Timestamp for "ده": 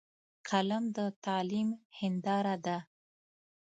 2.65-2.77